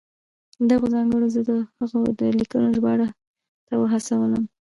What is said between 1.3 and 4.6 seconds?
زه د هغه د لیکنو ژباړې ته وهڅولم.